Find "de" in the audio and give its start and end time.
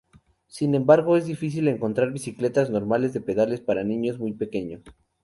3.13-3.21